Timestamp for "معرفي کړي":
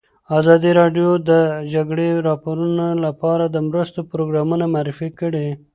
4.73-5.47